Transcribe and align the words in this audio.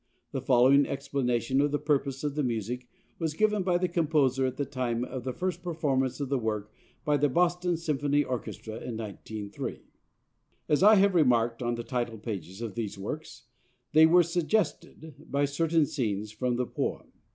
The 0.31 0.41
following 0.41 0.87
explanation 0.87 1.61
of 1.61 1.69
the 1.69 1.77
purpose 1.77 2.23
of 2.23 2.33
the 2.33 2.41
music 2.41 2.87
was 3.19 3.35
given 3.35 3.61
by 3.61 3.77
the 3.77 3.87
composer 3.87 4.47
at 4.47 4.57
the 4.57 4.65
time 4.65 5.03
of 5.05 5.23
the 5.25 5.31
first 5.31 5.61
performance 5.61 6.19
of 6.19 6.27
the 6.27 6.39
work 6.39 6.71
by 7.05 7.17
the 7.17 7.29
Boston 7.29 7.77
Symphony 7.77 8.23
Orchestra 8.23 8.77
in 8.79 8.97
1903:"... 8.97 9.81
As 10.69 10.81
I 10.81 10.95
have 10.95 11.13
remarked 11.13 11.61
on 11.61 11.75
the 11.75 11.83
title 11.83 12.17
pages 12.17 12.63
of 12.63 12.73
these 12.73 12.97
works, 12.97 13.43
they 13.91 14.07
were 14.07 14.23
suggested 14.23 15.13
by 15.19 15.45
certain 15.45 15.85
scenes 15.85 16.31
from 16.31 16.55
the 16.55 16.65
poem. 16.65 17.11